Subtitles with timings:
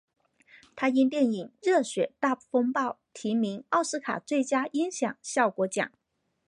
[0.75, 5.91] 他因电影烈血大风暴提名奥斯卡最佳音响效果奖。